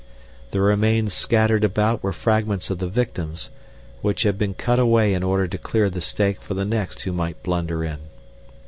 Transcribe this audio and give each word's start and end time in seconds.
The 0.49 0.61
remains 0.61 1.13
scattered 1.13 1.63
about 1.63 2.01
were 2.01 2.11
fragments 2.11 2.71
of 2.71 2.79
the 2.79 2.87
victims, 2.87 3.51
which 4.01 4.23
had 4.23 4.35
been 4.35 4.55
cut 4.55 4.79
away 4.79 5.13
in 5.13 5.21
order 5.21 5.47
to 5.47 5.57
clear 5.59 5.91
the 5.91 6.01
stake 6.01 6.41
for 6.41 6.55
the 6.55 6.65
next 6.65 7.03
who 7.03 7.11
might 7.13 7.43
blunder 7.43 7.83
in. 7.83 7.99